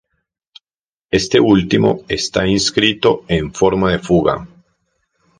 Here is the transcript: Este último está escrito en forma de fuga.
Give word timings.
Este 1.19 1.39
último 1.39 1.99
está 2.07 2.47
escrito 2.47 3.23
en 3.27 3.53
forma 3.53 3.91
de 3.91 3.99
fuga. 3.99 4.47